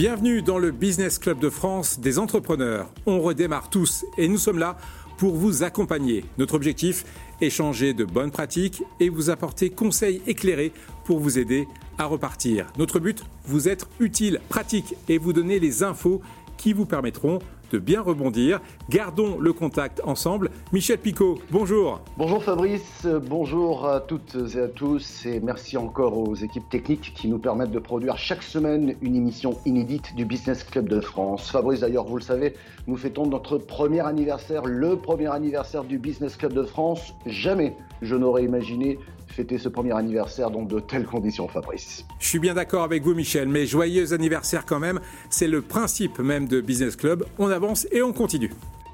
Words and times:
Bienvenue 0.00 0.40
dans 0.40 0.58
le 0.58 0.70
Business 0.70 1.18
Club 1.18 1.40
de 1.40 1.50
France 1.50 2.00
des 2.00 2.18
entrepreneurs. 2.18 2.88
On 3.04 3.20
redémarre 3.20 3.68
tous 3.68 4.06
et 4.16 4.28
nous 4.28 4.38
sommes 4.38 4.58
là 4.58 4.78
pour 5.18 5.36
vous 5.36 5.62
accompagner. 5.62 6.24
Notre 6.38 6.54
objectif, 6.54 7.04
échanger 7.42 7.92
de 7.92 8.06
bonnes 8.06 8.30
pratiques 8.30 8.82
et 8.98 9.10
vous 9.10 9.28
apporter 9.28 9.68
conseils 9.68 10.22
éclairés 10.26 10.72
pour 11.04 11.18
vous 11.18 11.38
aider 11.38 11.68
à 11.98 12.06
repartir. 12.06 12.72
Notre 12.78 12.98
but, 12.98 13.22
vous 13.44 13.68
être 13.68 13.90
utile, 14.00 14.40
pratique 14.48 14.94
et 15.10 15.18
vous 15.18 15.34
donner 15.34 15.58
les 15.58 15.82
infos 15.82 16.22
qui 16.60 16.74
vous 16.74 16.84
permettront 16.84 17.38
de 17.72 17.78
bien 17.78 18.02
rebondir. 18.02 18.60
Gardons 18.90 19.38
le 19.38 19.52
contact 19.54 20.02
ensemble. 20.04 20.50
Michel 20.72 20.98
Picot, 20.98 21.38
bonjour. 21.50 22.00
Bonjour 22.18 22.42
Fabrice, 22.42 23.06
bonjour 23.28 23.88
à 23.88 24.00
toutes 24.00 24.36
et 24.54 24.58
à 24.60 24.68
tous 24.68 25.24
et 25.24 25.40
merci 25.40 25.78
encore 25.78 26.18
aux 26.18 26.34
équipes 26.34 26.68
techniques 26.68 27.14
qui 27.16 27.28
nous 27.28 27.38
permettent 27.38 27.70
de 27.70 27.78
produire 27.78 28.18
chaque 28.18 28.42
semaine 28.42 28.94
une 29.00 29.16
émission 29.16 29.56
inédite 29.64 30.14
du 30.16 30.26
Business 30.26 30.62
Club 30.64 30.88
de 30.88 31.00
France. 31.00 31.50
Fabrice 31.50 31.80
d'ailleurs, 31.80 32.04
vous 32.04 32.16
le 32.16 32.22
savez, 32.22 32.54
nous 32.86 32.96
fêtons 32.96 33.26
notre 33.26 33.56
premier 33.56 34.00
anniversaire, 34.00 34.66
le 34.66 34.96
premier 34.96 35.28
anniversaire 35.28 35.84
du 35.84 35.98
Business 35.98 36.36
Club 36.36 36.52
de 36.52 36.64
France. 36.64 37.14
Jamais 37.24 37.74
je 38.02 38.16
n'aurais 38.16 38.44
imaginé 38.44 38.98
fêter 39.30 39.58
ce 39.58 39.68
premier 39.68 39.92
anniversaire 39.92 40.50
dans 40.50 40.62
de 40.62 40.80
telles 40.80 41.06
conditions, 41.06 41.48
Fabrice. 41.48 42.04
Je 42.18 42.26
suis 42.26 42.38
bien 42.38 42.54
d'accord 42.54 42.82
avec 42.82 43.02
vous, 43.02 43.14
Michel, 43.14 43.48
mais 43.48 43.66
joyeux 43.66 44.12
anniversaire 44.12 44.64
quand 44.66 44.80
même. 44.80 45.00
C'est 45.30 45.48
le 45.48 45.62
principe 45.62 46.18
même 46.18 46.46
de 46.46 46.60
Business 46.60 46.96
Club. 46.96 47.24
On 47.38 47.48
avance 47.48 47.86
et 47.92 48.02
on 48.02 48.12
continue. 48.12 48.50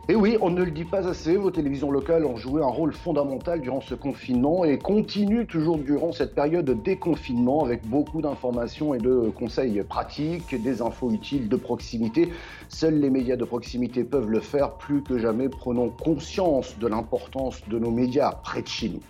Et 0.09 0.15
oui, 0.15 0.39
on 0.41 0.51
ne 0.51 0.63
le 0.63 0.71
dit 0.71 0.85
pas 0.85 1.09
assez, 1.09 1.37
vos 1.37 1.51
télévisions 1.51 1.91
locales 1.91 2.25
ont 2.25 2.37
joué 2.37 2.63
un 2.63 2.69
rôle 2.69 2.93
fondamental 2.93 3.61
durant 3.61 3.81
ce 3.81 3.97
confinement 3.97 4.65
et 4.65 4.79
continuent 4.79 5.47
toujours 5.47 5.79
durant 5.79 6.13
cette 6.13 6.33
période 6.33 6.65
de 6.65 6.75
déconfinement 6.75 7.65
avec 7.65 7.85
beaucoup 7.85 8.23
d'informations 8.23 8.95
et 8.95 8.99
de 8.99 9.33
conseils 9.37 9.83
pratiques, 9.83 10.63
des 10.63 10.81
infos 10.81 11.11
utiles 11.11 11.49
de 11.49 11.57
proximité. 11.57 12.31
Seuls 12.69 13.01
les 13.01 13.11
médias 13.11 13.35
de 13.35 13.45
proximité 13.45 14.05
peuvent 14.05 14.31
le 14.31 14.39
faire. 14.39 14.75
Plus 14.75 15.03
que 15.03 15.19
jamais, 15.19 15.49
prenons 15.49 15.89
conscience 15.89 16.79
de 16.79 16.87
l'importance 16.87 17.61
de 17.67 17.77
nos 17.77 17.91
médias 17.91 18.31
près 18.31 18.63
de 18.63 18.69
chez 18.69 18.91
nous. 18.91 19.01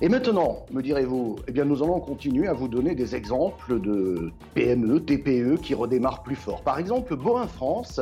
Et 0.00 0.08
maintenant, 0.08 0.66
me 0.72 0.82
direz-vous, 0.82 1.36
eh 1.46 1.64
nous 1.64 1.82
allons 1.82 2.00
continuer 2.00 2.48
à 2.48 2.52
vous 2.52 2.66
donner 2.66 2.94
des 2.94 3.14
exemples 3.14 3.80
de 3.80 4.32
PME, 4.54 5.00
TPE 5.00 5.60
qui 5.60 5.74
redémarrent 5.74 6.22
plus 6.22 6.34
fort. 6.34 6.62
Par 6.62 6.78
exemple, 6.78 7.14
Boin 7.14 7.46
France, 7.46 8.00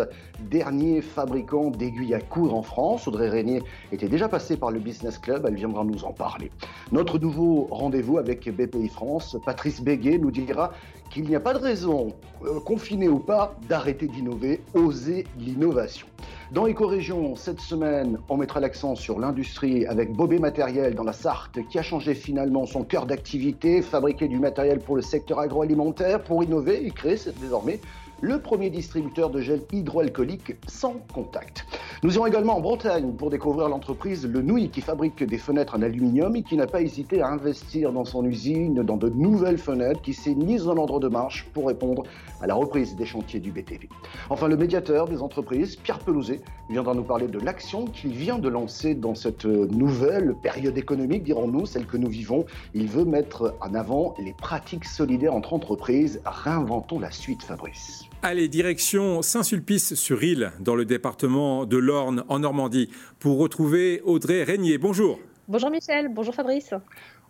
dernier 0.51 1.03
fabricant 1.03 1.71
d'aiguilles 1.71 2.15
à 2.15 2.21
coudre 2.21 2.55
en 2.55 2.63
France. 2.63 3.07
Audrey 3.07 3.29
Régnier 3.29 3.63
était 3.93 4.09
déjà 4.09 4.29
passée 4.29 4.57
par 4.57 4.71
le 4.71 4.79
Business 4.79 5.19
Club, 5.19 5.45
elle 5.47 5.57
viendra 5.57 5.85
nous 5.85 6.05
en 6.05 6.13
parler. 6.13 6.51
Notre 6.93 7.19
nouveau 7.19 7.69
rendez-vous 7.71 8.19
avec 8.19 8.49
BPI 8.49 8.89
France, 8.89 9.37
Patrice 9.45 9.83
Béguet 9.83 10.19
nous 10.19 10.31
dira 10.31 10.73
qu'il 11.11 11.25
n'y 11.25 11.35
a 11.35 11.41
pas 11.41 11.55
de 11.55 11.59
raison, 11.59 12.15
euh, 12.45 12.61
confiné 12.61 13.09
ou 13.09 13.19
pas, 13.19 13.57
d'arrêter 13.69 14.07
d'innover, 14.07 14.61
oser 14.75 15.27
l'innovation. 15.39 16.07
Dans 16.53 16.67
Éco-Région, 16.67 17.37
cette 17.37 17.61
semaine, 17.61 18.19
on 18.29 18.37
mettra 18.37 18.59
l'accent 18.59 18.97
sur 18.97 19.21
l'industrie 19.21 19.87
avec 19.87 20.13
Bobé 20.13 20.41
Matériel 20.41 20.97
dans 20.97 21.05
la 21.05 21.13
Sarthe 21.13 21.61
qui 21.69 21.79
a 21.79 21.83
changé 21.83 22.13
finalement 22.13 22.67
son 22.67 22.83
cœur 22.83 23.07
d'activité, 23.07 23.83
fabriquer 23.83 24.27
du 24.27 24.41
matériel 24.41 24.81
pour 24.81 24.97
le 24.97 25.03
secteur 25.03 25.39
agroalimentaire, 25.39 26.21
pour 26.25 26.43
innover 26.43 26.85
et 26.85 26.91
créer 26.91 27.19
désormais 27.41 27.79
le 28.21 28.41
premier 28.41 28.71
distributeur 28.71 29.31
de 29.31 29.41
gel 29.41 29.63
hydroalcoolique 29.73 30.57
sans 30.69 30.97
contact. 31.13 31.67
Nous 32.03 32.15
irons 32.15 32.27
également 32.27 32.57
en 32.57 32.61
Bretagne 32.61 33.13
pour 33.13 33.31
découvrir 33.31 33.69
l'entreprise 33.69 34.27
Le 34.27 34.41
qui 34.69 34.81
fabrique 34.81 35.23
des 35.23 35.39
fenêtres 35.39 35.77
en 35.77 35.83
aluminium 35.83 36.35
et 36.35 36.43
qui 36.43 36.57
n'a 36.57 36.67
pas 36.67 36.83
hésité 36.83 37.23
à 37.23 37.29
investir 37.29 37.93
dans 37.93 38.05
son 38.05 38.25
usine 38.25 38.83
dans 38.83 38.97
de 38.97 39.09
nouvelles 39.09 39.59
fenêtres 39.59 40.03
qui 40.03 40.13
s'est 40.13 40.35
mise 40.35 40.67
en 40.67 40.77
ordre 40.77 40.99
de 40.99 41.09
marche 41.09 41.47
pour 41.53 41.69
répondre 41.69 42.03
à 42.41 42.47
la 42.47 42.55
reprise 42.55 42.97
des 42.97 43.07
chantiers 43.07 43.41
du 43.41 43.53
BTP. 43.53 43.89
Enfin, 44.29 44.49
le 44.49 44.57
médiateur 44.57 45.09
des 45.09 45.23
entreprises, 45.23 45.77
Pierre 45.77 46.01
Pelouzet, 46.01 46.41
viendra 46.69 46.95
nous 46.95 47.05
parler 47.05 47.29
de 47.29 47.39
l'action 47.39 47.85
qu'il 47.87 48.13
vient 48.13 48.39
de 48.39 48.49
lancer 48.49 48.95
dans 48.95 49.15
cette 49.15 49.45
nouvelle 49.45 50.35
période 50.43 50.77
économique, 50.77 51.23
dirons-nous, 51.23 51.67
celle 51.67 51.87
que 51.87 51.97
nous 51.97 52.11
vivons. 52.11 52.45
Il 52.75 52.89
veut 52.89 53.05
mettre 53.05 53.55
en 53.61 53.75
avant 53.75 54.15
les 54.19 54.33
pratiques 54.33 54.85
solidaires 54.85 55.35
entre 55.35 55.53
entreprises. 55.53 56.21
Réinventons 56.25 56.99
la 56.99 57.11
suite, 57.11 57.43
Fabrice. 57.43 58.10
Allez, 58.23 58.49
direction 58.49 59.23
Saint-Sulpice-sur-Île, 59.23 60.53
dans 60.61 60.75
le 60.75 60.85
département 60.85 61.65
de 61.65 61.79
l'Orne, 61.79 62.23
en 62.29 62.41
Normandie, 62.41 62.91
pour 63.19 63.39
retrouver 63.39 64.03
Audrey 64.05 64.43
Régnier. 64.43 64.77
Bonjour. 64.77 65.19
Bonjour 65.49 65.71
Michel, 65.71 66.13
bonjour 66.13 66.35
Fabrice. 66.35 66.75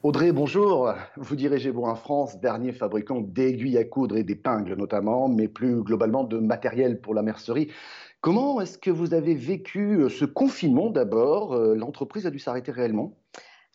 Audrey, 0.03 0.33
bonjour. 0.33 0.93
Vous 1.17 1.37
dirigez 1.37 1.71
Boin 1.71 1.95
France, 1.95 2.41
dernier 2.41 2.73
fabricant 2.73 3.21
d'aiguilles 3.21 3.79
à 3.79 3.85
coudre 3.85 4.17
et 4.17 4.25
d'épingles 4.25 4.75
notamment, 4.75 5.29
mais 5.29 5.47
plus 5.47 5.81
globalement 5.85 6.25
de 6.25 6.39
matériel 6.39 7.01
pour 7.01 7.15
la 7.15 7.23
mercerie. 7.23 7.69
Comment 8.21 8.61
est-ce 8.61 8.77
que 8.77 8.91
vous 8.91 9.15
avez 9.15 9.37
vécu 9.37 10.11
ce 10.11 10.25
confinement 10.25 10.91
d'abord 10.91 11.53
euh, 11.53 11.77
L'entreprise 11.77 12.27
a 12.27 12.31
dû 12.31 12.41
s'arrêter 12.41 12.73
réellement? 12.73 13.20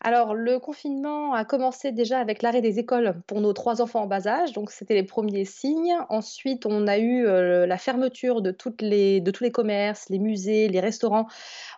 Alors, 0.00 0.34
le 0.34 0.58
confinement 0.58 1.32
a 1.32 1.46
commencé 1.46 1.90
déjà 1.90 2.18
avec 2.18 2.42
l'arrêt 2.42 2.60
des 2.60 2.78
écoles 2.78 3.14
pour 3.26 3.40
nos 3.40 3.54
trois 3.54 3.80
enfants 3.80 4.02
en 4.02 4.06
bas 4.06 4.28
âge, 4.28 4.52
donc 4.52 4.70
c'était 4.70 4.94
les 4.94 5.02
premiers 5.02 5.46
signes. 5.46 5.96
Ensuite, 6.10 6.66
on 6.66 6.86
a 6.86 6.98
eu 6.98 7.26
euh, 7.26 7.66
la 7.66 7.78
fermeture 7.78 8.42
de, 8.42 8.54
les, 8.80 9.20
de 9.22 9.30
tous 9.30 9.42
les 9.42 9.50
commerces, 9.50 10.10
les 10.10 10.18
musées, 10.18 10.68
les 10.68 10.80
restaurants. 10.80 11.26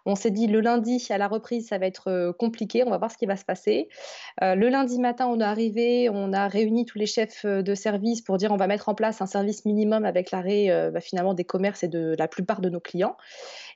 On 0.04 0.16
s'est 0.16 0.32
dit 0.32 0.48
le 0.48 0.60
lundi 0.60 1.06
à 1.10 1.18
la 1.18 1.28
reprise, 1.28 1.68
ça 1.68 1.78
va 1.78 1.86
être 1.86 2.10
euh, 2.10 2.32
compliqué, 2.32 2.82
on 2.84 2.90
va 2.90 2.98
voir 2.98 3.12
ce 3.12 3.16
qui 3.16 3.26
va 3.26 3.36
se 3.36 3.44
passer. 3.44 3.88
Euh, 4.42 4.56
le 4.56 4.68
lundi 4.68 4.98
matin, 4.98 5.28
on 5.28 5.38
est 5.38 5.44
arrivé, 5.44 6.10
on 6.10 6.32
a 6.32 6.48
réuni 6.48 6.86
tous 6.86 6.98
les 6.98 7.06
chefs 7.06 7.46
de 7.46 7.74
service 7.74 8.20
pour 8.20 8.36
dire 8.36 8.50
on 8.50 8.56
va 8.56 8.66
mettre 8.66 8.88
en 8.88 8.94
place 8.94 9.22
un 9.22 9.26
service 9.26 9.64
minimum 9.64 10.04
avec 10.04 10.32
l'arrêt 10.32 10.90
bah, 10.90 11.00
finalement 11.00 11.34
des 11.34 11.44
commerces 11.44 11.84
et 11.84 11.88
de 11.88 12.16
la 12.18 12.26
plupart 12.26 12.60
de 12.60 12.68
nos 12.68 12.80
clients. 12.80 13.16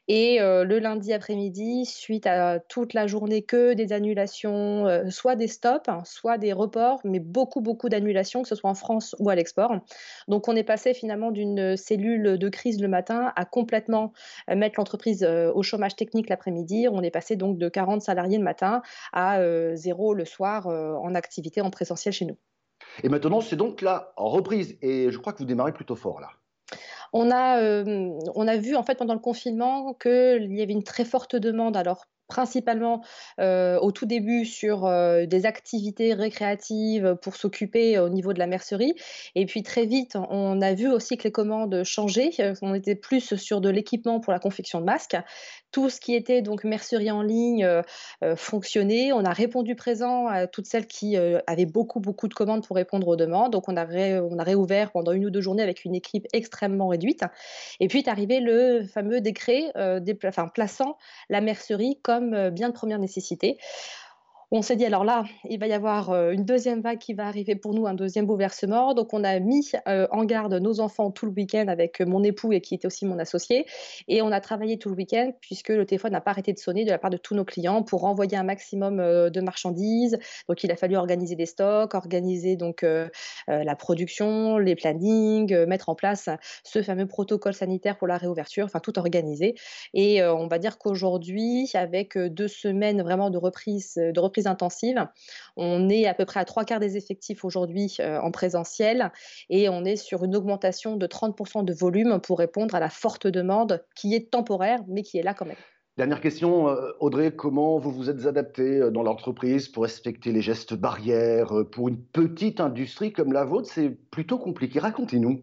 Et 0.09 0.39
le 0.41 0.79
lundi 0.79 1.13
après-midi, 1.13 1.87
suite 1.87 2.27
à 2.27 2.59
toute 2.59 2.93
la 2.93 3.07
journée 3.07 3.43
que 3.43 3.73
des 3.75 3.93
annulations, 3.93 4.87
soit 5.11 5.37
des 5.37 5.47
stops, 5.47 5.89
hein, 5.89 6.03
soit 6.05 6.39
des 6.39 6.53
reports, 6.53 7.01
mais 7.05 7.21
beaucoup, 7.21 7.61
beaucoup 7.61 7.89
d'annulations, 7.89 8.43
que 8.43 8.49
ce 8.49 8.55
soit 8.55 8.69
en 8.69 8.75
France 8.75 9.15
ou 9.21 9.31
à 9.31 9.35
l'export. 9.35 9.75
Donc 10.29 10.49
on 10.49 10.57
est 10.57 10.65
passé 10.65 10.93
finalement 10.93 11.31
d'une 11.31 11.77
cellule 11.77 12.37
de 12.37 12.49
crise 12.49 12.81
le 12.81 12.89
matin 12.89 13.33
à 13.37 13.45
complètement 13.45 14.13
mettre 14.49 14.75
l'entreprise 14.79 15.25
au 15.25 15.63
chômage 15.63 15.97
technique 15.97 16.29
l'après-midi. 16.29 16.89
On 16.91 17.03
est 17.03 17.11
passé 17.11 17.37
donc 17.37 17.57
de 17.57 17.69
40 17.69 18.03
salariés 18.03 18.39
le 18.39 18.45
matin 18.45 18.83
à 19.13 19.39
zéro 19.77 20.15
le 20.15 20.25
soir 20.25 20.67
en 20.67 21.15
activité 21.15 21.61
en 21.61 21.71
présentiel 21.71 22.13
chez 22.13 22.25
nous. 22.25 22.37
Et 23.05 23.09
maintenant, 23.09 23.41
c'est 23.41 23.57
donc 23.57 23.81
la 23.81 24.13
reprise. 24.17 24.77
Et 24.83 25.11
je 25.11 25.19
crois 25.19 25.33
que 25.33 25.39
vous 25.39 25.45
démarrez 25.45 25.73
plutôt 25.73 25.97
fort 25.97 26.21
là. 26.21 26.29
On 27.13 27.31
a, 27.31 27.61
euh, 27.61 28.11
on 28.35 28.49
a 28.49 28.57
vu 28.57 28.75
en 28.77 28.83
fait 28.83 28.97
pendant 28.97 29.15
le 29.15 29.21
confinement 29.21 29.95
qu'il 29.95 30.55
y 30.55 30.63
avait 30.63 30.73
une 30.73 30.85
très 30.85 31.05
forte 31.05 31.37
demande. 31.37 31.77
Alors 31.77 32.07
principalement 32.29 33.05
euh, 33.41 33.79
au 33.81 33.93
tout 33.93 34.07
début 34.07 34.47
sur 34.47 34.87
euh, 34.87 35.27
des 35.27 35.45
activités 35.45 36.15
récréatives 36.15 37.15
pour 37.21 37.37
s'occuper 37.37 37.99
au 37.99 38.09
niveau 38.09 38.33
de 38.33 38.39
la 38.39 38.47
mercerie. 38.47 38.95
Et 39.35 39.45
puis 39.45 39.63
très 39.63 39.85
vite, 39.85 40.17
on 40.31 40.63
a 40.63 40.73
vu 40.73 40.89
aussi 40.89 41.19
que 41.19 41.25
les 41.25 41.33
commandes 41.33 41.85
changeaient. 41.85 42.31
On 42.63 42.73
était 42.73 42.95
plus 42.95 43.35
sur 43.37 43.61
de 43.61 43.69
l'équipement 43.69 44.19
pour 44.19 44.33
la 44.33 44.39
confection 44.39 44.81
de 44.81 44.87
masques. 44.87 45.19
Tout 45.73 45.91
ce 45.91 46.01
qui 46.01 46.15
était 46.15 46.43
donc 46.43 46.65
mercerie 46.65 47.11
en 47.11 47.23
ligne 47.23 47.65
euh, 47.65 47.83
fonctionnait. 48.37 49.13
On 49.13 49.25
a 49.25 49.33
répondu 49.33 49.75
présent 49.75 50.29
à 50.29 50.47
toutes 50.47 50.67
celles 50.67 50.87
qui 50.87 51.17
avaient 51.17 51.67
beaucoup, 51.67 52.01
beaucoup 52.01 52.29
de 52.29 52.35
commandes 52.35 52.67
pour 52.67 52.77
répondre 52.77 53.09
aux 53.09 53.17
demandes. 53.17 53.53
Donc 53.53 53.69
on 53.69 53.77
a, 53.77 53.87
on 54.23 54.39
a 54.39 54.45
réouvert 54.45 54.93
pendant 54.93 55.13
une 55.13 55.27
ou 55.27 55.31
deux 55.31 55.41
journées 55.41 55.63
avec 55.63 55.85
une 55.85 55.95
équipe 55.95 56.27
extrêmement 56.33 56.89
réduite. 56.89 57.25
Et 57.81 57.89
puis 57.89 57.99
est 57.99 58.09
arrivé 58.09 58.41
le 58.41 58.85
fameux 58.85 59.21
décret 59.21 59.73
plaçant 60.53 60.97
la 61.29 61.41
mercerie 61.41 61.99
comme 62.03 62.35
euh, 62.35 62.51
bien 62.51 62.69
de 62.69 62.75
première 62.75 62.99
nécessité. 62.99 63.59
On 64.55 64.61
s'est 64.61 64.77
dit, 64.77 64.85
alors 64.85 65.03
là, 65.03 65.25
il 65.49 65.59
va 65.59 65.67
y 65.67 65.73
avoir 65.73 66.11
euh, 66.11 66.33
une 66.33 66.45
deuxième 66.45 66.83
vague 66.83 66.99
qui 66.99 67.15
va 67.15 67.27
arriver 67.27 67.57
pour 67.57 67.73
nous, 67.73 67.87
un 67.87 67.95
deuxième 67.95 68.27
bouleversement. 68.27 68.93
Donc, 68.93 69.15
on 69.15 69.25
a 69.25 69.41
mis 69.41 69.71
euh, 69.89 70.07
en 70.11 70.27
garde 70.27 70.53
nos 70.53 70.79
enfants 70.81 71.11
tout 71.11 71.25
le 71.25 71.33
week-end 71.33 71.69
avec 71.69 72.03
mon 72.03 72.23
époux 72.23 72.53
et 72.53 72.61
qui 72.61 72.75
était 72.75 72.87
aussi 72.87 73.07
mon 73.07 73.19
associé. 73.19 73.65
Et 74.09 74.21
on 74.21 74.31
a 74.31 74.41
travaillé 74.43 74.77
tout 74.77 74.91
le 74.91 74.97
week-end 74.97 75.33
puisque 75.41 75.71
le 75.71 75.87
téléphone 75.87 76.13
n'a 76.13 76.21
pas 76.21 76.33
arrêté 76.33 76.53
de 76.53 76.59
sonner 76.59 76.85
de 76.85 76.91
la 76.91 76.99
part 76.99 77.09
de 77.09 77.17
tous 77.17 77.35
nos 77.35 77.47
clients 77.47 77.83
pour 77.83 78.05
envoyer 78.05 78.37
un 78.37 78.43
maximum 78.43 79.01
euh, 79.01 79.31
de 79.31 79.41
marchandises. 79.41 80.19
Donc, 80.51 80.63
il 80.63 80.71
a 80.71 80.77
fallu 80.77 80.97
organiser 80.97 81.35
des 81.35 81.47
stocks, 81.47 81.95
organiser 81.95 82.57
donc 82.57 82.85
la 83.49 83.77
production, 83.77 84.59
les 84.59 84.75
plannings, 84.75 85.65
mettre 85.65 85.89
en 85.89 85.95
place 85.95 86.29
ce 86.63 86.83
fameux 86.83 87.07
protocole 87.07 87.55
sanitaire 87.55 87.97
pour 87.97 88.07
la 88.07 88.19
réouverture, 88.19 88.67
enfin 88.67 88.81
tout 88.81 88.99
organiser. 88.99 89.55
Et 89.95 90.23
on 90.23 90.47
va 90.47 90.59
dire 90.59 90.77
qu'aujourd'hui, 90.79 91.71
avec 91.75 92.19
deux 92.19 92.49
semaines 92.49 93.03
vraiment 93.03 93.31
de 93.31 93.39
reprise, 93.39 93.95
de 93.95 94.21
reprise 94.21 94.42
intensive. 94.47 95.07
On 95.57 95.89
est 95.89 96.07
à 96.07 96.15
peu 96.15 96.25
près 96.25 96.41
à 96.41 96.45
trois 96.45 96.65
quarts 96.65 96.81
des 96.81 96.97
effectifs 96.97 97.45
aujourd'hui 97.45 97.97
euh, 98.01 98.21
en 98.21 98.31
présentiel 98.31 99.13
et 99.51 99.69
on 99.69 99.85
est 99.85 99.97
sur 99.97 100.25
une 100.25 100.37
augmentation 100.37 100.97
de 100.97 101.07
30% 101.07 101.65
de 101.65 101.73
volume 101.73 102.21
pour 102.21 102.39
répondre 102.39 102.75
à 102.75 102.81
la 102.81 102.91
forte 102.91 103.27
demande 103.27 103.85
qui 103.95 104.15
est 104.15 104.31
temporaire 104.31 104.81
mais 104.89 105.03
qui 105.03 105.19
est 105.19 105.23
là 105.23 105.35
quand 105.35 105.47
même. 105.47 105.57
Dernière 105.99 106.23
question, 106.23 106.69
euh, 106.69 106.91
Audrey, 107.01 107.33
comment 107.37 107.79
vous 107.79 107.93
vous 107.93 108.09
êtes 108.09 108.25
adapté 108.25 108.79
euh, 108.79 108.91
dans 108.91 109.03
l'entreprise 109.03 109.69
pour 109.69 109.83
respecter 109.83 110.33
les 110.33 110.41
gestes 110.41 110.75
barrières 110.75 111.53
Pour 111.71 111.89
une 111.89 112.03
petite 112.03 112.61
industrie 112.61 113.13
comme 113.13 113.33
la 113.33 113.45
vôtre, 113.45 113.69
c'est 113.71 113.91
plutôt 113.91 114.39
compliqué. 114.39 114.79
Racontez-nous. 114.79 115.43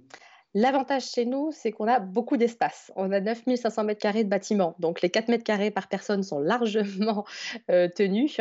L'avantage 0.56 1.04
chez 1.04 1.26
nous, 1.26 1.52
c'est 1.52 1.72
qu'on 1.72 1.88
a 1.88 2.00
beaucoup 2.00 2.36
d'espace. 2.36 2.92
On 2.96 3.12
a 3.12 3.20
9500 3.20 3.84
mètres 3.84 4.02
carrés 4.02 4.24
de 4.24 4.30
bâtiment, 4.30 4.74
donc 4.80 5.04
les 5.04 5.12
4 5.12 5.28
mètres 5.28 5.44
carrés 5.44 5.70
par 5.70 5.88
personne 5.88 6.24
sont 6.24 6.40
largement 6.40 7.24
euh, 7.70 7.88
tenus. 7.88 8.40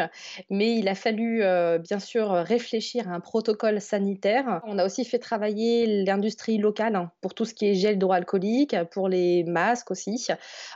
Mais 0.48 0.76
il 0.76 0.88
a 0.88 0.94
fallu 0.94 1.42
euh, 1.42 1.76
bien 1.76 1.98
sûr 1.98 2.30
réfléchir 2.30 3.10
à 3.10 3.12
un 3.12 3.20
protocole 3.20 3.82
sanitaire. 3.82 4.62
On 4.64 4.78
a 4.78 4.86
aussi 4.86 5.04
fait 5.04 5.18
travailler 5.18 6.02
l'industrie 6.04 6.56
locale 6.56 6.96
hein, 6.96 7.12
pour 7.20 7.34
tout 7.34 7.44
ce 7.44 7.52
qui 7.52 7.66
est 7.66 7.74
gel 7.74 7.96
hydroalcoolique, 7.96 8.74
pour 8.90 9.10
les 9.10 9.44
masques 9.44 9.90
aussi. 9.90 10.28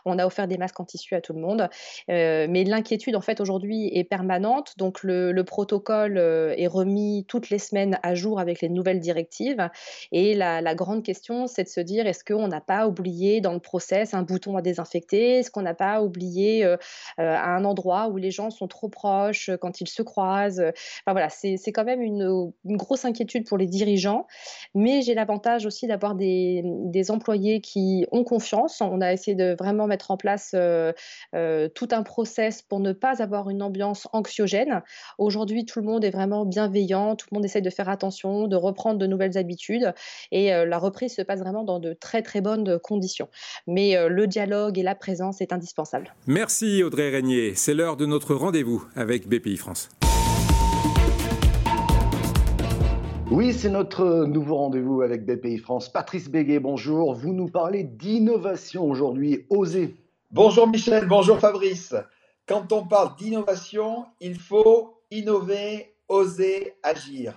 On 0.05 0.19
a 0.19 0.27
offert 0.27 0.47
des 0.47 0.59
masques 0.59 0.81
en 0.81 0.85
tissu 0.85 1.15
à 1.15 1.23
tout 1.23 1.33
le 1.33 1.41
monde. 1.41 1.71
Euh, 2.11 2.47
mais 2.51 2.65
l'inquiétude 2.65 3.17
en 3.17 3.23
fait 3.23 3.41
aujourd'hui 3.41 3.91
est 3.95 4.05
permanente, 4.05 4.75
donc 4.77 5.03
le, 5.03 5.33
protocole 5.45 6.19
est 6.19 6.67
remis 6.67 7.25
toutes 7.27 7.49
les 7.49 7.59
semaines 7.59 7.99
à 8.03 8.15
jour 8.15 8.39
avec 8.39 8.61
les 8.61 8.69
nouvelles 8.69 9.01
directives. 9.01 9.71
Et 10.13 10.35
la, 10.35 10.61
la 10.61 10.75
grande 10.75 11.03
question 11.03 11.22
c'est 11.47 11.65
de 11.65 11.69
se 11.69 11.81
dire 11.81 12.07
est-ce 12.07 12.25
qu'on 12.25 12.49
n'a 12.49 12.61
pas 12.61 12.89
oublié 12.89 13.41
dans 13.41 13.53
le 13.53 13.61
process 13.61 14.15
un 14.15 14.23
bouton 14.23 14.57
à 14.57 14.63
désinfecter? 14.63 15.39
Est-ce 15.39 15.51
qu'on 15.51 15.63
n'a 15.63 15.75
pas 15.75 16.03
oublié 16.03 16.65
euh, 16.65 16.77
euh, 17.21 17.35
à 17.37 17.51
un 17.51 17.65
endroit 17.65 18.09
où 18.09 18.17
les 18.17 18.31
gens 18.31 18.51
sont 18.51 18.67
trop 18.67 18.89
proches 18.89 19.49
euh, 19.49 19.57
quand 19.57 19.81
ils 19.81 19.89
se 19.89 20.03
croisent? 20.03 20.61
Enfin 20.61 21.13
voilà, 21.13 21.29
c'est 21.29 21.73
quand 21.73 21.85
même 21.85 22.03
une, 22.03 22.53
grosse 22.65 23.05
inquiétude 23.05 23.47
pour 23.47 23.59
les 23.59 23.67
dirigeants. 23.67 24.27
Mais 24.75 25.03
j'ai 25.03 25.15
l'avantage 25.15 25.67
aussi 25.67 25.87
d'avoir 25.87 26.15
des, 26.15 26.63
employés 27.11 27.61
qui 27.61 28.07
ont 28.13 28.25
confiance. 28.25 28.81
On 28.81 29.01
a 29.01 29.13
essayé 29.13 29.35
de 29.35 29.57
vraiment 29.59 29.87
mettre 29.87 30.11
en 30.11 30.17
place 30.17 30.51
tout 30.53 31.89
un 31.91 32.03
process 32.03 32.63
pour 32.63 32.81
ne 32.81 32.93
pas 32.93 33.23
avoir 33.23 33.51
une 33.51 33.63
ambiance 33.63 34.09
anxiogène. 34.13 34.83
Aujourd'hui, 35.19 35.65
tout 35.65 35.81
le 35.81 35.87
monde 35.87 36.05
est 36.05 36.11
vraiment 36.11 36.45
bienveillant, 36.45 37.17
tout 37.17 37.27
le 37.31 37.37
monde 37.37 37.45
essaie 37.45 37.61
de 37.61 37.71
faire 37.71 37.89
attention, 37.89 38.47
de 38.47 38.57
reprendre 38.57 38.99
de 38.99 39.07
nouvelles 39.07 39.37
habitudes. 39.37 39.93
Et 40.31 40.51
la 40.51 40.79
reprise 40.79 41.12
se 41.13 41.23
passe 41.23 41.41
vraiment 41.41 41.65
dans 41.65 41.79
de 41.79 41.93
très 41.93 42.23
très 42.23 42.41
bonnes 42.41 42.79
conditions. 42.79 43.29
Mais 43.67 43.97
euh, 43.97 44.09
le 44.09 44.27
dialogue 44.27 44.79
et 44.79 44.83
la 44.83 44.95
présence 44.95 45.41
est 45.41 45.53
indispensable. 45.53 46.15
Merci 46.27 46.83
Audrey 46.83 47.11
Régnier. 47.11 47.55
C'est 47.55 47.75
l'heure 47.75 47.97
de 47.97 48.07
notre 48.07 48.35
rendez-vous 48.35 48.85
avec 48.97 49.29
BPI 49.29 49.57
France. 49.57 49.89
Oui, 53.31 53.55
c'est 53.55 53.71
notre 53.71 54.27
nouveau 54.27 54.57
rendez-vous 54.57 55.01
avec 55.01 55.25
BPI 55.25 55.57
France. 55.57 55.89
Patrice 55.89 56.29
Béguet, 56.29 56.61
bonjour. 56.61 57.15
Vous 57.15 57.33
nous 57.33 57.49
parlez 57.49 57.83
d'innovation 57.83 58.85
aujourd'hui. 58.85 59.47
Osez. 59.49 59.95
Bonjour 60.31 60.67
Michel, 60.67 61.07
bonjour 61.07 61.39
Fabrice. 61.39 61.95
Quand 62.47 62.73
on 62.73 62.87
parle 62.87 63.17
d'innovation, 63.17 64.05
il 64.21 64.39
faut 64.39 65.03
innover, 65.11 65.95
oser, 66.09 66.75
agir. 66.83 67.35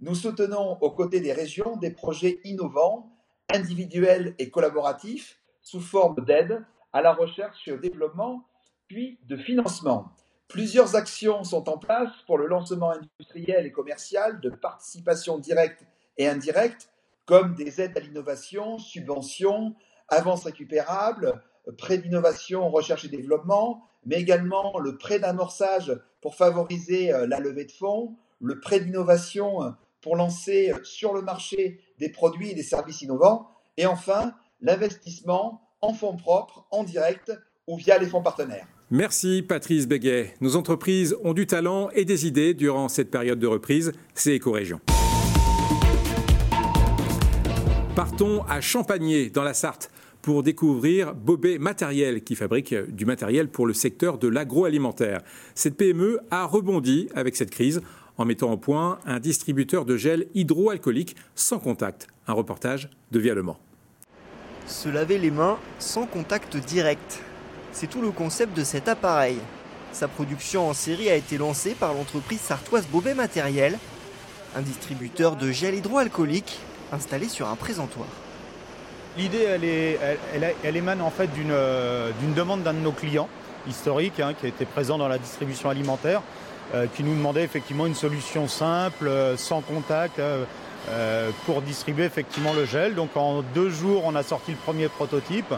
Nous 0.00 0.14
soutenons 0.14 0.78
aux 0.80 0.90
côtés 0.90 1.20
des 1.20 1.32
régions 1.32 1.76
des 1.76 1.90
projets 1.90 2.38
innovants 2.44 3.15
individuels 3.52 4.34
et 4.38 4.50
collaboratifs 4.50 5.38
sous 5.62 5.80
forme 5.80 6.24
d'aide 6.24 6.64
à 6.92 7.02
la 7.02 7.12
recherche 7.12 7.66
et 7.66 7.72
au 7.72 7.76
développement, 7.76 8.44
puis 8.88 9.18
de 9.28 9.36
financement. 9.36 10.12
Plusieurs 10.48 10.94
actions 10.94 11.42
sont 11.42 11.68
en 11.68 11.76
place 11.76 12.10
pour 12.26 12.38
le 12.38 12.46
lancement 12.46 12.92
industriel 12.92 13.66
et 13.66 13.72
commercial 13.72 14.40
de 14.40 14.50
participation 14.50 15.38
directe 15.38 15.84
et 16.18 16.28
indirecte, 16.28 16.88
comme 17.24 17.54
des 17.54 17.80
aides 17.80 17.96
à 17.96 18.00
l'innovation, 18.00 18.78
subventions, 18.78 19.74
avances 20.08 20.44
récupérables, 20.44 21.42
prêts 21.76 21.98
d'innovation, 21.98 22.70
recherche 22.70 23.04
et 23.04 23.08
développement, 23.08 23.82
mais 24.04 24.20
également 24.20 24.78
le 24.78 24.96
prêt 24.96 25.18
d'amorçage 25.18 25.92
pour 26.20 26.36
favoriser 26.36 27.12
euh, 27.12 27.26
la 27.26 27.40
levée 27.40 27.64
de 27.64 27.72
fonds, 27.72 28.16
le 28.40 28.60
prêt 28.60 28.80
d'innovation 28.80 29.74
pour 30.06 30.14
lancer 30.14 30.72
sur 30.84 31.12
le 31.14 31.20
marché 31.20 31.80
des 31.98 32.08
produits 32.08 32.52
et 32.52 32.54
des 32.54 32.62
services 32.62 33.02
innovants. 33.02 33.48
Et 33.76 33.86
enfin, 33.86 34.34
l'investissement 34.60 35.62
en 35.80 35.94
fonds 35.94 36.16
propres, 36.16 36.64
en 36.70 36.84
direct 36.84 37.32
ou 37.66 37.76
via 37.76 37.98
les 37.98 38.06
fonds 38.06 38.22
partenaires. 38.22 38.68
Merci 38.88 39.42
Patrice 39.42 39.88
Béguet. 39.88 40.34
Nos 40.40 40.54
entreprises 40.54 41.16
ont 41.24 41.32
du 41.32 41.48
talent 41.48 41.90
et 41.90 42.04
des 42.04 42.24
idées 42.24 42.54
durant 42.54 42.88
cette 42.88 43.10
période 43.10 43.40
de 43.40 43.48
reprise. 43.48 43.90
C'est 44.14 44.36
Éco-Région. 44.36 44.78
Partons 47.96 48.44
à 48.44 48.60
Champagné, 48.60 49.28
dans 49.30 49.42
la 49.42 49.54
Sarthe, 49.54 49.90
pour 50.22 50.44
découvrir 50.44 51.16
Bobet 51.16 51.58
Matériel, 51.58 52.22
qui 52.22 52.36
fabrique 52.36 52.74
du 52.74 53.06
matériel 53.06 53.48
pour 53.48 53.66
le 53.66 53.74
secteur 53.74 54.18
de 54.18 54.28
l'agroalimentaire. 54.28 55.22
Cette 55.56 55.76
PME 55.76 56.20
a 56.30 56.46
rebondi 56.46 57.08
avec 57.16 57.34
cette 57.34 57.50
crise 57.50 57.80
en 58.18 58.24
mettant 58.24 58.52
au 58.52 58.56
point 58.56 58.98
un 59.06 59.20
distributeur 59.20 59.84
de 59.84 59.96
gel 59.96 60.26
hydroalcoolique 60.34 61.16
sans 61.34 61.58
contact. 61.58 62.08
Un 62.26 62.32
reportage 62.32 62.88
de 63.12 63.18
Vialement. 63.18 63.58
Se 64.66 64.88
laver 64.88 65.18
les 65.18 65.30
mains 65.30 65.58
sans 65.78 66.06
contact 66.06 66.56
direct. 66.56 67.22
C'est 67.72 67.88
tout 67.88 68.00
le 68.00 68.10
concept 68.10 68.56
de 68.56 68.64
cet 68.64 68.88
appareil. 68.88 69.36
Sa 69.92 70.08
production 70.08 70.68
en 70.68 70.74
série 70.74 71.08
a 71.08 71.14
été 71.14 71.38
lancée 71.38 71.74
par 71.74 71.94
l'entreprise 71.94 72.40
sartoise 72.40 72.86
Bobet 72.86 73.14
Matériel, 73.14 73.78
un 74.56 74.62
distributeur 74.62 75.36
de 75.36 75.52
gel 75.52 75.74
hydroalcoolique 75.74 76.58
installé 76.92 77.28
sur 77.28 77.48
un 77.48 77.56
présentoir. 77.56 78.08
L'idée, 79.16 79.46
elle, 80.62 80.76
émane 80.76 81.00
en 81.00 81.10
fait 81.10 81.30
euh, 81.48 82.10
d'une 82.20 82.34
demande 82.34 82.62
d'un 82.62 82.74
de 82.74 82.80
nos 82.80 82.92
clients 82.92 83.28
historiques 83.66 84.20
hein, 84.20 84.34
qui 84.38 84.46
a 84.46 84.48
été 84.48 84.66
présent 84.66 84.98
dans 84.98 85.08
la 85.08 85.18
distribution 85.18 85.70
alimentaire 85.70 86.22
qui 86.94 87.04
nous 87.04 87.14
demandait 87.14 87.44
effectivement 87.44 87.86
une 87.86 87.94
solution 87.94 88.48
simple, 88.48 89.08
euh, 89.08 89.36
sans 89.36 89.60
contact, 89.60 90.18
euh, 90.18 91.30
pour 91.44 91.62
distribuer 91.62 92.04
effectivement 92.04 92.52
le 92.52 92.64
gel. 92.64 92.94
Donc 92.94 93.16
en 93.16 93.42
deux 93.42 93.70
jours, 93.70 94.02
on 94.04 94.14
a 94.14 94.22
sorti 94.22 94.52
le 94.52 94.56
premier 94.56 94.88
prototype. 94.88 95.52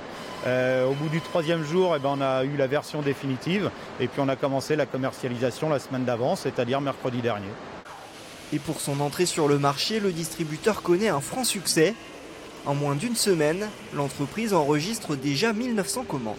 au 0.46 0.94
bout 0.94 1.08
du 1.10 1.20
troisième 1.20 1.64
jour, 1.64 1.94
eh 1.96 1.98
ben, 1.98 2.10
on 2.16 2.20
a 2.20 2.44
eu 2.44 2.56
la 2.56 2.66
version 2.66 3.02
définitive 3.02 3.70
et 4.00 4.06
puis 4.06 4.20
on 4.20 4.28
a 4.28 4.36
commencé 4.36 4.76
la 4.76 4.86
commercialisation 4.86 5.68
la 5.68 5.78
semaine 5.78 6.04
d'avant, 6.04 6.36
c'est-à-dire 6.36 6.80
mercredi 6.80 7.20
dernier. 7.20 7.50
Et 8.52 8.58
pour 8.58 8.80
son 8.80 9.00
entrée 9.00 9.26
sur 9.26 9.48
le 9.48 9.58
marché, 9.58 10.00
le 10.00 10.12
distributeur 10.12 10.80
connaît 10.82 11.08
un 11.08 11.20
franc 11.20 11.44
succès. 11.44 11.94
En 12.64 12.74
moins 12.74 12.94
d'une 12.94 13.16
semaine, 13.16 13.68
l'entreprise 13.94 14.54
enregistre 14.54 15.16
déjà 15.16 15.52
1900 15.52 16.04
commandes. 16.04 16.36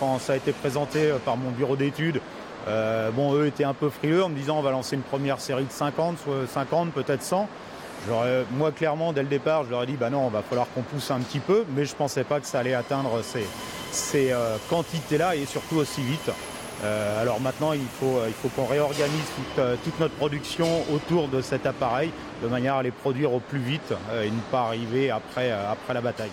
Quand 0.00 0.18
ça 0.18 0.34
a 0.34 0.36
été 0.36 0.52
présenté 0.52 1.12
par 1.24 1.36
mon 1.36 1.50
bureau 1.50 1.76
d'études, 1.76 2.20
euh, 2.68 3.10
bon, 3.10 3.34
eux 3.34 3.46
étaient 3.46 3.64
un 3.64 3.74
peu 3.74 3.90
frileux 3.90 4.24
en 4.24 4.28
me 4.28 4.34
disant 4.34 4.58
on 4.58 4.62
va 4.62 4.70
lancer 4.70 4.96
une 4.96 5.02
première 5.02 5.40
série 5.40 5.64
de 5.64 5.70
50, 5.70 6.18
soit 6.18 6.46
50, 6.48 6.92
peut-être 6.92 7.22
100. 7.22 7.48
Moi, 8.52 8.70
clairement, 8.70 9.12
dès 9.12 9.22
le 9.22 9.28
départ, 9.28 9.64
je 9.64 9.70
leur 9.70 9.84
dit 9.86 9.96
bah 9.96 10.10
non, 10.10 10.28
va 10.28 10.42
falloir 10.42 10.68
qu'on 10.74 10.82
pousse 10.82 11.10
un 11.10 11.20
petit 11.20 11.40
peu, 11.40 11.64
mais 11.74 11.84
je 11.84 11.92
ne 11.92 11.96
pensais 11.96 12.24
pas 12.24 12.40
que 12.40 12.46
ça 12.46 12.60
allait 12.60 12.74
atteindre 12.74 13.20
ces, 13.22 14.32
euh, 14.32 14.56
quantités-là 14.68 15.36
et 15.36 15.44
surtout 15.44 15.76
aussi 15.76 16.02
vite. 16.02 16.30
Euh, 16.84 17.22
alors 17.22 17.40
maintenant, 17.40 17.72
il 17.72 17.80
faut, 18.00 18.20
il 18.26 18.34
faut 18.34 18.48
qu'on 18.48 18.66
réorganise 18.66 19.24
toute, 19.82 19.98
notre 19.98 20.14
production 20.14 20.84
autour 20.92 21.28
de 21.28 21.40
cet 21.40 21.66
appareil 21.66 22.12
de 22.42 22.48
manière 22.48 22.74
à 22.74 22.82
les 22.82 22.90
produire 22.90 23.32
au 23.32 23.40
plus 23.40 23.60
vite 23.60 23.94
et 24.22 24.30
ne 24.30 24.40
pas 24.50 24.66
arriver 24.66 25.10
après, 25.10 25.50
après 25.50 25.94
la 25.94 26.02
bataille. 26.02 26.30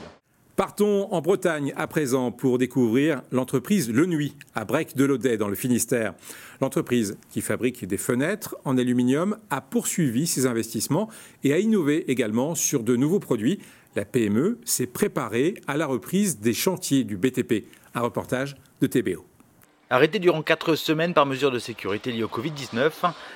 Partons 0.55 1.12
en 1.12 1.19
Bretagne 1.19 1.74
à 1.77 1.88
présent 1.88 2.31
pour 2.31 2.60
découvrir 2.60 3.24
l'entreprise 3.31 3.89
Le 3.89 4.05
Nuit 4.05 4.36
à 4.53 4.65
Brec 4.65 4.95
de 4.95 5.03
Laudet 5.03 5.36
dans 5.36 5.48
le 5.48 5.55
Finistère. 5.55 6.13
L'entreprise 6.62 7.17
qui 7.31 7.41
fabrique 7.41 7.88
des 7.88 7.98
fenêtres 7.98 8.55
en 8.63 8.77
aluminium 8.77 9.36
a 9.50 9.62
poursuivi 9.62 10.27
ses 10.27 10.45
investissements 10.45 11.10
et 11.43 11.53
a 11.53 11.60
innové 11.60 12.12
également 12.12 12.53
sur 12.53 12.83
de 12.83 12.95
nouveaux 12.95 13.19
produits. 13.19 13.62
La 13.95 14.05
PME 14.05 14.60
s'est 14.63 14.86
préparée 14.86 15.55
à 15.65 15.75
la 15.75 15.88
reprise 15.88 16.39
des 16.39 16.53
chantiers 16.53 17.03
du 17.03 17.17
BTP. 17.17 17.65
Un 17.95 18.01
reportage 18.01 18.55
de 18.79 18.86
TBO. 18.86 19.32
Arrêtée 19.93 20.17
durant 20.17 20.41
quatre 20.41 20.73
semaines 20.73 21.13
par 21.13 21.27
mesure 21.27 21.51
de 21.51 21.59
sécurité 21.59 22.12
liée 22.12 22.23
au 22.23 22.27
Covid-19, 22.27 22.89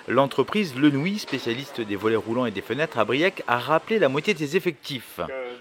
l'entreprise 0.07 0.75
Lenouille, 0.75 1.19
spécialiste 1.19 1.81
des 1.81 1.95
volets 1.95 2.15
roulants 2.15 2.47
et 2.47 2.51
des 2.51 2.63
fenêtres 2.63 2.97
à 2.97 3.05
Briec, 3.05 3.43
a 3.47 3.59
rappelé 3.59 3.99
la 3.99 4.09
moitié 4.09 4.33
de 4.33 4.39
ses 4.39 4.57
effectifs. 4.57 5.19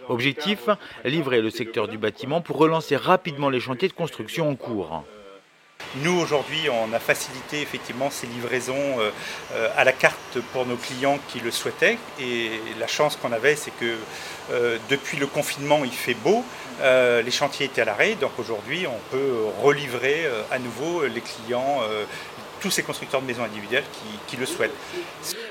Objectif 0.08 0.70
livrer 1.04 1.42
le 1.42 1.50
secteur 1.50 1.86
du 1.86 1.98
bâtiment 1.98 2.40
pour 2.40 2.56
relancer 2.56 2.96
rapidement 2.96 3.50
les 3.50 3.60
chantiers 3.60 3.88
de 3.88 3.92
construction 3.92 4.48
en 4.48 4.54
cours. 4.54 5.04
Nous, 5.94 6.18
aujourd'hui, 6.18 6.68
on 6.68 6.92
a 6.92 6.98
facilité 6.98 7.62
effectivement 7.62 8.10
ces 8.10 8.26
livraisons 8.26 8.74
euh, 8.74 9.10
euh, 9.54 9.68
à 9.76 9.84
la 9.84 9.92
carte 9.92 10.38
pour 10.52 10.66
nos 10.66 10.76
clients 10.76 11.18
qui 11.28 11.40
le 11.40 11.50
souhaitaient. 11.50 11.96
Et 12.20 12.50
la 12.78 12.86
chance 12.86 13.16
qu'on 13.16 13.32
avait, 13.32 13.56
c'est 13.56 13.70
que 13.70 13.96
euh, 14.50 14.78
depuis 14.90 15.16
le 15.16 15.26
confinement, 15.26 15.84
il 15.84 15.92
fait 15.92 16.14
beau, 16.14 16.44
les 16.82 17.30
chantiers 17.30 17.66
étaient 17.66 17.82
à 17.82 17.86
l'arrêt. 17.86 18.16
Donc 18.16 18.32
aujourd'hui, 18.38 18.86
on 18.86 19.10
peut 19.10 19.36
relivrer 19.62 20.28
à 20.50 20.58
nouveau 20.58 21.06
les 21.06 21.22
clients 21.22 21.80
tous 22.60 22.70
ces 22.70 22.82
constructeurs 22.82 23.20
de 23.20 23.26
maisons 23.26 23.44
individuelles 23.44 23.84
qui, 24.26 24.36
le 24.36 24.46
souhaitent. 24.46 24.74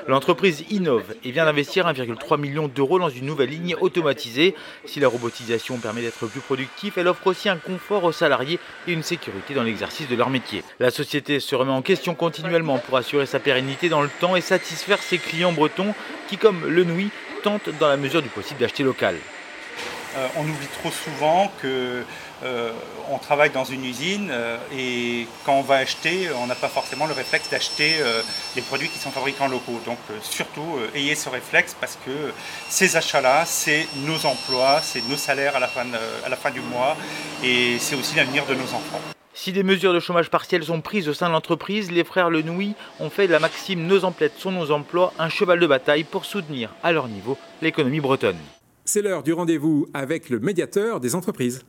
L'entreprise 0.07 0.63
innove 0.69 1.15
et 1.23 1.31
vient 1.31 1.45
d'investir 1.45 1.87
1,3 1.87 2.39
million 2.39 2.67
d'euros 2.67 2.99
dans 2.99 3.09
une 3.09 3.25
nouvelle 3.25 3.49
ligne 3.49 3.75
automatisée. 3.79 4.55
Si 4.85 4.99
la 4.99 5.07
robotisation 5.07 5.77
permet 5.77 6.01
d'être 6.01 6.27
plus 6.27 6.41
productif, 6.41 6.97
elle 6.97 7.07
offre 7.07 7.27
aussi 7.27 7.49
un 7.49 7.57
confort 7.57 8.03
aux 8.03 8.11
salariés 8.11 8.59
et 8.87 8.93
une 8.93 9.03
sécurité 9.03 9.53
dans 9.53 9.63
l'exercice 9.63 10.07
de 10.07 10.15
leur 10.15 10.29
métier. 10.29 10.63
La 10.79 10.91
société 10.91 11.39
se 11.39 11.55
remet 11.55 11.71
en 11.71 11.81
question 11.81 12.15
continuellement 12.15 12.77
pour 12.77 12.97
assurer 12.97 13.25
sa 13.25 13.39
pérennité 13.39 13.89
dans 13.89 14.01
le 14.01 14.09
temps 14.19 14.35
et 14.35 14.41
satisfaire 14.41 15.01
ses 15.01 15.17
clients 15.17 15.53
bretons 15.53 15.93
qui, 16.27 16.37
comme 16.37 16.65
le 16.67 16.83
Nui, 16.83 17.09
tentent 17.43 17.69
dans 17.79 17.87
la 17.87 17.97
mesure 17.97 18.21
du 18.21 18.29
possible 18.29 18.59
d'acheter 18.59 18.83
local. 18.83 19.15
Euh, 20.17 20.27
on 20.37 20.43
oublie 20.43 20.67
trop 20.79 20.91
souvent 20.91 21.51
que 21.61 22.03
euh, 22.43 22.71
on 23.11 23.17
travaille 23.17 23.49
dans 23.49 23.65
une 23.65 23.83
usine 23.83 24.29
euh, 24.31 24.57
et 24.73 25.27
quand 25.45 25.55
on 25.55 25.61
va 25.61 25.75
acheter, 25.75 26.29
on 26.41 26.47
n'a 26.47 26.55
pas 26.55 26.69
forcément 26.69 27.05
le 27.05 27.13
réflexe 27.13 27.49
d'acheter 27.49 27.95
les 28.55 28.61
produits 28.61 28.89
qui 28.89 28.99
sont 28.99 29.11
fabriqués 29.11 29.43
en 29.43 29.47
locaux. 29.47 29.79
Donc 29.85 29.97
surtout, 30.21 30.79
ayez 30.93 31.15
ce 31.15 31.29
réflexe 31.29 31.75
parce 31.79 31.97
que 32.05 32.31
ces 32.69 32.95
achats-là, 32.95 33.45
c'est 33.45 33.87
nos 33.97 34.25
emplois, 34.25 34.79
c'est 34.81 35.07
nos 35.07 35.17
salaires 35.17 35.55
à 35.55 35.59
la 35.59 35.67
fin, 35.67 36.51
du 36.51 36.61
mois 36.61 36.95
et 37.43 37.77
c'est 37.79 37.95
aussi 37.95 38.15
l'avenir 38.15 38.45
de 38.45 38.53
nos 38.53 38.63
enfants. 38.63 39.01
Si 39.33 39.51
des 39.51 39.63
mesures 39.63 39.93
de 39.93 39.99
chômage 39.99 40.29
partiel 40.29 40.63
sont 40.63 40.81
prises 40.81 41.09
au 41.09 41.13
sein 41.13 41.27
de 41.27 41.33
l'entreprise, 41.33 41.91
les 41.91 42.03
frères 42.03 42.29
Lenouille 42.29 42.75
ont 42.99 43.09
fait 43.09 43.27
de 43.27 43.33
la 43.33 43.39
maxime 43.39 43.85
Nos 43.85 44.05
emplettes 44.05 44.37
sont 44.37 44.51
nos 44.51 44.71
emplois 44.71 45.13
un 45.19 45.29
cheval 45.29 45.59
de 45.59 45.67
bataille 45.67 46.03
pour 46.03 46.25
soutenir 46.25 46.69
à 46.83 46.91
leur 46.91 47.07
niveau 47.07 47.37
l'économie 47.61 47.99
bretonne. 47.99 48.37
C'est 48.87 49.01
l'heure 49.01 49.23
du 49.23 49.33
rendez-vous 49.33 49.87
avec 49.95 50.29
le 50.29 50.39
médiateur 50.39 50.99
des 50.99 51.15
entreprises. 51.15 51.65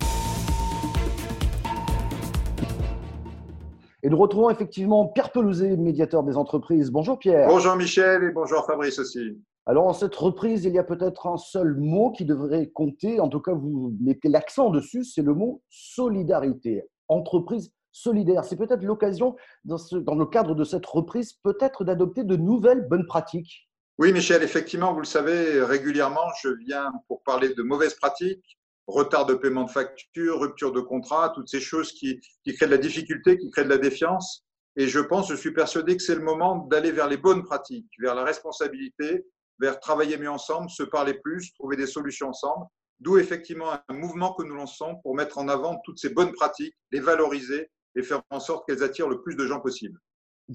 Et 4.02 4.10
nous 4.10 4.18
retrouvons 4.18 4.50
effectivement 4.50 5.06
Pierre 5.06 5.32
Pelouzet, 5.32 5.78
médiateur 5.78 6.24
des 6.24 6.36
entreprises. 6.36 6.90
Bonjour 6.90 7.18
Pierre. 7.18 7.48
Bonjour 7.48 7.74
Michel 7.74 8.22
et 8.22 8.32
bonjour 8.32 8.66
Fabrice 8.66 8.98
aussi. 8.98 9.42
Alors, 9.64 9.86
en 9.86 9.94
cette 9.94 10.14
reprise, 10.14 10.66
il 10.66 10.74
y 10.74 10.78
a 10.78 10.84
peut-être 10.84 11.26
un 11.26 11.38
seul 11.38 11.74
mot 11.74 12.12
qui 12.12 12.26
devrait 12.26 12.68
compter, 12.68 13.18
en 13.18 13.30
tout 13.30 13.40
cas, 13.40 13.54
vous 13.54 13.96
mettez 13.98 14.28
l'accent 14.28 14.68
dessus, 14.68 15.02
c'est 15.02 15.22
le 15.22 15.32
mot 15.32 15.62
solidarité 15.70 16.84
entreprise 17.08 17.72
solidaire. 17.92 18.44
C'est 18.44 18.56
peut-être 18.56 18.82
l'occasion, 18.82 19.36
dans, 19.64 19.78
dans, 20.02 20.16
le 20.16 20.26
cadre 20.26 20.54
de 20.54 20.64
cette 20.64 20.84
reprise, 20.84 21.32
peut-être 21.42 21.82
d'adopter 21.82 22.24
de 22.24 22.36
nouvelles 22.36 22.86
bonnes 22.86 23.06
pratiques. 23.06 23.65
Oui, 23.98 24.12
Michel, 24.12 24.42
effectivement, 24.42 24.92
vous 24.92 25.00
le 25.00 25.06
savez, 25.06 25.62
régulièrement, 25.62 26.28
je 26.42 26.50
viens 26.50 26.92
pour 27.08 27.22
parler 27.22 27.54
de 27.54 27.62
mauvaises 27.62 27.94
pratiques, 27.94 28.58
retard 28.86 29.24
de 29.24 29.34
paiement 29.34 29.64
de 29.64 29.70
factures, 29.70 30.38
rupture 30.38 30.72
de 30.72 30.80
contrat, 30.80 31.30
toutes 31.30 31.48
ces 31.48 31.60
choses 31.60 31.92
qui, 31.92 32.20
qui 32.44 32.54
créent 32.54 32.66
de 32.66 32.72
la 32.72 32.78
difficulté, 32.78 33.38
qui 33.38 33.50
créent 33.50 33.64
de 33.64 33.70
la 33.70 33.78
défiance. 33.78 34.44
Et 34.76 34.86
je 34.86 35.00
pense, 35.00 35.30
je 35.30 35.34
suis 35.34 35.52
persuadé 35.52 35.96
que 35.96 36.02
c'est 36.02 36.14
le 36.14 36.20
moment 36.20 36.66
d'aller 36.66 36.92
vers 36.92 37.08
les 37.08 37.16
bonnes 37.16 37.42
pratiques, 37.42 37.90
vers 37.98 38.14
la 38.14 38.24
responsabilité, 38.24 39.24
vers 39.58 39.80
travailler 39.80 40.18
mieux 40.18 40.30
ensemble, 40.30 40.68
se 40.68 40.82
parler 40.82 41.14
plus, 41.14 41.54
trouver 41.54 41.76
des 41.76 41.86
solutions 41.86 42.28
ensemble. 42.28 42.66
D'où 43.00 43.16
effectivement 43.16 43.72
un 43.88 43.94
mouvement 43.94 44.34
que 44.34 44.42
nous 44.42 44.54
lançons 44.54 44.96
pour 45.02 45.14
mettre 45.14 45.38
en 45.38 45.48
avant 45.48 45.80
toutes 45.84 45.98
ces 45.98 46.10
bonnes 46.10 46.32
pratiques, 46.32 46.74
les 46.92 47.00
valoriser 47.00 47.70
et 47.94 48.02
faire 48.02 48.22
en 48.30 48.40
sorte 48.40 48.66
qu'elles 48.66 48.82
attirent 48.82 49.08
le 49.08 49.22
plus 49.22 49.36
de 49.36 49.46
gens 49.46 49.60
possible. 49.60 49.98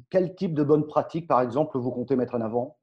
Quel 0.09 0.35
type 0.35 0.53
de 0.53 0.63
bonnes 0.63 0.85
pratiques, 0.85 1.27
par 1.27 1.41
exemple, 1.41 1.77
vous 1.77 1.91
comptez 1.91 2.15
mettre 2.15 2.35
en 2.35 2.41
avant? 2.41 2.77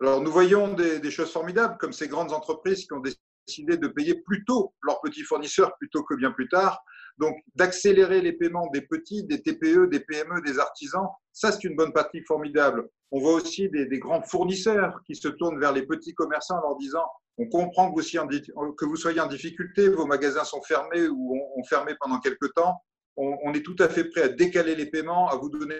Alors, 0.00 0.22
nous 0.22 0.32
voyons 0.32 0.72
des, 0.72 1.10
choses 1.10 1.30
formidables, 1.30 1.76
comme 1.78 1.92
ces 1.92 2.08
grandes 2.08 2.32
entreprises 2.32 2.86
qui 2.86 2.92
ont 2.94 3.02
décidé 3.46 3.76
de 3.76 3.86
payer 3.86 4.14
plus 4.14 4.44
tôt 4.46 4.72
leurs 4.82 5.00
petits 5.02 5.24
fournisseurs 5.24 5.76
plutôt 5.78 6.02
que 6.04 6.14
bien 6.14 6.30
plus 6.30 6.48
tard. 6.48 6.82
Donc, 7.18 7.36
d'accélérer 7.54 8.22
les 8.22 8.32
paiements 8.32 8.70
des 8.72 8.80
petits, 8.80 9.24
des 9.24 9.42
TPE, 9.42 9.88
des 9.90 10.00
PME, 10.00 10.40
des 10.40 10.58
artisans, 10.58 11.06
ça, 11.32 11.52
c'est 11.52 11.64
une 11.64 11.76
bonne 11.76 11.92
pratique 11.92 12.26
formidable. 12.26 12.88
On 13.12 13.20
voit 13.20 13.34
aussi 13.34 13.68
des, 13.68 13.98
grands 13.98 14.22
fournisseurs 14.22 15.00
qui 15.06 15.14
se 15.14 15.28
tournent 15.28 15.60
vers 15.60 15.72
les 15.72 15.82
petits 15.82 16.14
commerçants 16.14 16.56
en 16.58 16.68
leur 16.68 16.76
disant 16.76 17.04
on 17.36 17.48
comprend 17.48 17.92
que 17.92 18.00
vous, 18.00 18.72
que 18.72 18.84
vous 18.84 18.96
soyez 18.96 19.20
en 19.20 19.26
difficulté, 19.26 19.88
vos 19.88 20.06
magasins 20.06 20.44
sont 20.44 20.62
fermés 20.62 21.08
ou 21.08 21.40
ont, 21.56 21.64
fermé 21.64 21.94
pendant 22.00 22.20
quelques 22.20 22.52
temps. 22.54 22.76
On, 23.16 23.52
est 23.52 23.62
tout 23.62 23.76
à 23.80 23.88
fait 23.88 24.04
prêt 24.04 24.22
à 24.22 24.28
décaler 24.28 24.74
les 24.74 24.86
paiements, 24.86 25.28
à 25.28 25.36
vous 25.36 25.50
donner 25.50 25.76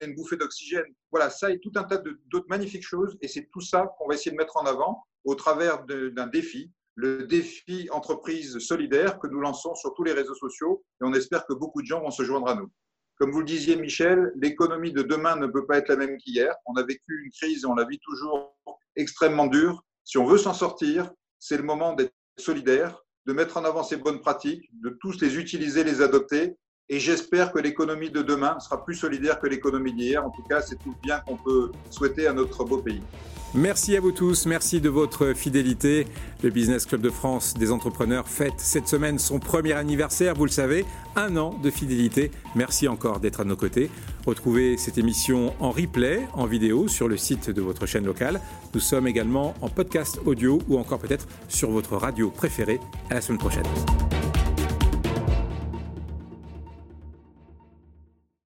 une 0.00 0.14
bouffée 0.14 0.36
d'oxygène. 0.36 0.84
Voilà, 1.10 1.30
ça 1.30 1.50
et 1.50 1.58
tout 1.58 1.72
un 1.76 1.84
tas 1.84 2.02
d'autres 2.26 2.48
magnifiques 2.48 2.86
choses. 2.86 3.16
Et 3.20 3.28
c'est 3.28 3.48
tout 3.52 3.60
ça 3.60 3.86
qu'on 3.98 4.08
va 4.08 4.14
essayer 4.14 4.30
de 4.30 4.36
mettre 4.36 4.56
en 4.56 4.66
avant 4.66 5.04
au 5.24 5.34
travers 5.34 5.84
d'un 5.84 6.26
défi, 6.26 6.70
le 6.94 7.26
défi 7.26 7.88
entreprise 7.90 8.58
solidaire 8.58 9.18
que 9.18 9.26
nous 9.26 9.40
lançons 9.40 9.74
sur 9.74 9.94
tous 9.94 10.04
les 10.04 10.12
réseaux 10.12 10.34
sociaux. 10.34 10.84
Et 11.00 11.04
on 11.04 11.12
espère 11.14 11.46
que 11.46 11.54
beaucoup 11.54 11.82
de 11.82 11.86
gens 11.86 12.00
vont 12.00 12.10
se 12.10 12.22
joindre 12.22 12.48
à 12.48 12.54
nous. 12.54 12.70
Comme 13.16 13.30
vous 13.30 13.40
le 13.40 13.44
disiez, 13.44 13.76
Michel, 13.76 14.32
l'économie 14.36 14.92
de 14.92 15.02
demain 15.02 15.36
ne 15.36 15.46
peut 15.46 15.66
pas 15.66 15.78
être 15.78 15.88
la 15.88 15.96
même 15.96 16.16
qu'hier. 16.16 16.54
On 16.66 16.74
a 16.74 16.82
vécu 16.82 17.22
une 17.24 17.30
crise 17.30 17.64
on 17.64 17.74
la 17.74 17.84
vit 17.84 18.00
toujours 18.00 18.56
extrêmement 18.96 19.46
dure. 19.46 19.84
Si 20.02 20.18
on 20.18 20.26
veut 20.26 20.38
s'en 20.38 20.52
sortir, 20.52 21.10
c'est 21.38 21.56
le 21.56 21.62
moment 21.62 21.94
d'être 21.94 22.12
solidaire, 22.38 23.04
de 23.26 23.32
mettre 23.32 23.56
en 23.56 23.64
avant 23.64 23.84
ces 23.84 23.96
bonnes 23.96 24.20
pratiques, 24.20 24.68
de 24.82 24.90
tous 25.00 25.20
les 25.20 25.38
utiliser, 25.38 25.84
les 25.84 26.02
adopter. 26.02 26.56
Et 26.88 27.00
j'espère 27.00 27.52
que 27.52 27.58
l'économie 27.58 28.10
de 28.10 28.22
demain 28.22 28.58
sera 28.60 28.84
plus 28.84 28.94
solidaire 28.94 29.38
que 29.40 29.46
l'économie 29.46 29.92
d'hier. 29.92 30.24
En 30.24 30.30
tout 30.30 30.42
cas, 30.42 30.60
c'est 30.60 30.76
tout 30.76 30.90
le 30.90 31.02
bien 31.02 31.20
qu'on 31.20 31.36
peut 31.36 31.72
souhaiter 31.90 32.26
à 32.26 32.32
notre 32.32 32.64
beau 32.64 32.78
pays. 32.78 33.00
Merci 33.56 33.96
à 33.96 34.00
vous 34.00 34.10
tous, 34.10 34.46
merci 34.46 34.80
de 34.80 34.88
votre 34.88 35.32
fidélité. 35.32 36.08
Le 36.42 36.50
Business 36.50 36.86
Club 36.86 37.00
de 37.00 37.08
France 37.08 37.54
des 37.54 37.70
entrepreneurs 37.70 38.26
fête 38.26 38.54
cette 38.58 38.88
semaine 38.88 39.20
son 39.20 39.38
premier 39.38 39.74
anniversaire, 39.74 40.34
vous 40.34 40.44
le 40.44 40.50
savez, 40.50 40.84
un 41.14 41.36
an 41.36 41.54
de 41.62 41.70
fidélité. 41.70 42.32
Merci 42.56 42.88
encore 42.88 43.20
d'être 43.20 43.40
à 43.40 43.44
nos 43.44 43.54
côtés. 43.54 43.90
Retrouvez 44.26 44.76
cette 44.76 44.98
émission 44.98 45.54
en 45.60 45.70
replay, 45.70 46.26
en 46.32 46.46
vidéo, 46.46 46.88
sur 46.88 47.06
le 47.06 47.16
site 47.16 47.48
de 47.48 47.62
votre 47.62 47.86
chaîne 47.86 48.06
locale. 48.06 48.40
Nous 48.74 48.80
sommes 48.80 49.06
également 49.06 49.54
en 49.60 49.68
podcast 49.68 50.18
audio 50.26 50.58
ou 50.68 50.76
encore 50.76 50.98
peut-être 50.98 51.28
sur 51.48 51.70
votre 51.70 51.96
radio 51.96 52.30
préférée. 52.30 52.80
À 53.08 53.14
la 53.14 53.20
semaine 53.20 53.38
prochaine. 53.38 53.66